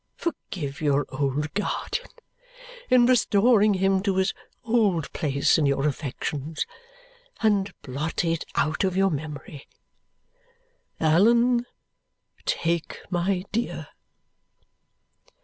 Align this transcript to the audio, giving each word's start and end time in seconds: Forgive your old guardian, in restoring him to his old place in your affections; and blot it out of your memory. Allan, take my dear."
Forgive 0.15 0.81
your 0.81 1.05
old 1.09 1.53
guardian, 1.53 2.07
in 2.89 3.05
restoring 3.05 3.75
him 3.75 4.01
to 4.01 4.15
his 4.15 4.33
old 4.63 5.13
place 5.13 5.59
in 5.59 5.67
your 5.67 5.87
affections; 5.87 6.65
and 7.41 7.71
blot 7.83 8.25
it 8.25 8.43
out 8.55 8.83
of 8.83 8.97
your 8.97 9.11
memory. 9.11 9.67
Allan, 10.99 11.67
take 12.47 12.99
my 13.11 13.43
dear." 13.51 13.89